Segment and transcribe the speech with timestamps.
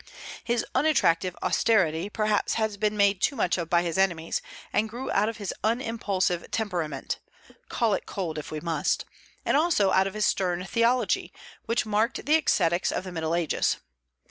[0.43, 4.41] His unattractive austerity perhaps has been made too much of by his enemies,
[4.73, 7.19] and grew out of his unimpulsive temperament,
[7.69, 9.05] call it cold if we must,
[9.45, 11.31] and also out of his stern theology,
[11.67, 13.77] which marked the ascetics of the Middle Ages.